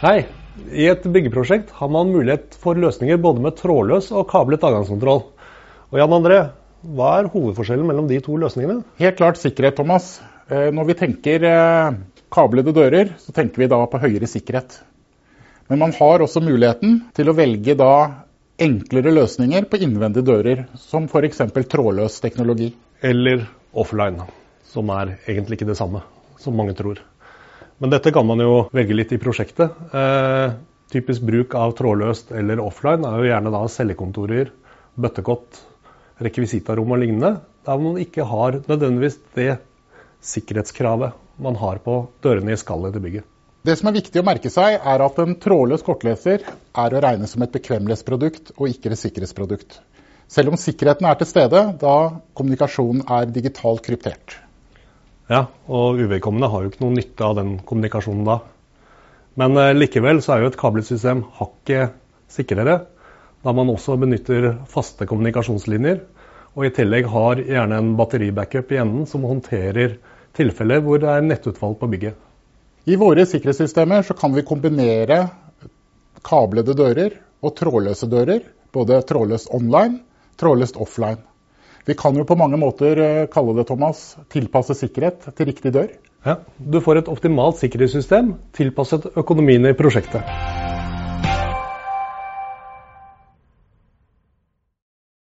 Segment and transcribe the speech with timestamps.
[0.00, 0.22] Hei.
[0.72, 5.18] I et byggeprosjekt har man mulighet for løsninger både med trådløs og kablet adgangskontroll.
[5.92, 6.38] Og Jan André,
[6.96, 8.78] hva er hovedforskjellen mellom de to løsningene?
[8.96, 10.08] Helt klart sikkerhet, Thomas.
[10.48, 11.98] Eh, når vi tenker eh,
[12.32, 14.78] kablede dører, så tenker vi da på høyere sikkerhet.
[15.68, 17.92] Men man har også muligheten til å velge da
[18.56, 21.44] enklere løsninger på innvendige dører, som f.eks.
[21.60, 22.72] trådløs teknologi.
[23.04, 24.24] Eller offline,
[24.64, 26.06] som er egentlig ikke det samme,
[26.40, 27.04] som mange tror.
[27.80, 29.72] Men dette kan man jo velge litt i prosjektet.
[29.96, 30.52] Eh,
[30.92, 34.50] typisk bruk av trådløst eller offline er jo gjerne da cellekontorer,
[35.00, 35.62] bøttekott,
[36.20, 39.54] rekvisitarom og lignende, der man ikke har nødvendigvis det
[40.20, 43.28] sikkerhetskravet man har på dørene i skallet til bygget.
[43.64, 47.28] Det som er viktig å merke seg, er at en trådløs kortleser er å regne
[47.28, 49.80] som et bekvemmelighetsprodukt og ikke et sikkerhetsprodukt.
[50.30, 51.96] Selv om sikkerheten er til stede da
[52.36, 54.36] kommunikasjonen er digitalt kryptert.
[55.30, 58.40] Ja, og uvedkommende har jo ikke noe nytte av den kommunikasjonen da.
[59.38, 61.94] Men eh, likevel så er jo et kabelsystem hakket
[62.30, 62.80] sikrere,
[63.44, 66.00] da man også benytter faste kommunikasjonslinjer.
[66.58, 70.00] Og i tillegg har gjerne en batteribackup i enden som håndterer
[70.34, 72.18] tilfeller hvor det er nettutfall på bygget.
[72.90, 75.22] I våre sikkerhetssystemer så kan vi kombinere
[76.26, 78.42] kablede dører og trådløse dører.
[78.74, 80.02] Både trådløst online,
[80.38, 81.22] trådløst offline.
[81.90, 85.90] Vi kan jo på mange måter eh, kalle det Thomas, tilpasse sikkerhet til riktig dør.
[86.22, 90.59] Ja, Du får et optimalt sikkerhetssystem tilpasset økonomien i prosjektet.